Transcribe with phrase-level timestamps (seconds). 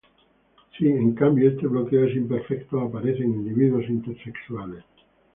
[0.75, 4.83] Si, en cambio, este bloqueo es imperfecto, aparecen individuos intersexuales.